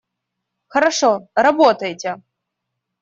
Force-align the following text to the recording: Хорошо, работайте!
Хорошо, 0.67 1.27
работайте! 1.35 2.21